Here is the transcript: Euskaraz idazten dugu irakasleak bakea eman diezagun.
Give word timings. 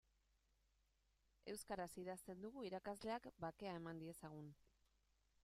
Euskaraz 1.53 1.87
idazten 2.05 2.41
dugu 2.47 2.65
irakasleak 2.71 3.29
bakea 3.45 3.77
eman 3.83 4.03
diezagun. 4.07 4.51